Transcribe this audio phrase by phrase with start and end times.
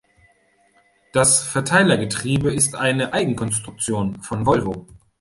[1.13, 4.87] Das Verteilergetriebe ist eine Eigenkonstruktion von Volvo.